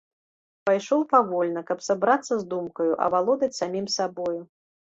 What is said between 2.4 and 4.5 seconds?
думкаю, авалодаць самім сабою.